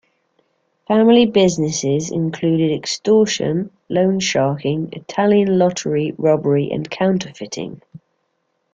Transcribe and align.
Family 0.87 1.27
businesses 1.27 2.09
included 2.09 2.71
extortion, 2.71 3.69
loan 3.87 4.19
sharking, 4.19 4.89
Italian 4.93 5.59
lottery, 5.59 6.15
robbery 6.17 6.71
and 6.71 6.89
counterfeiting. 6.89 7.83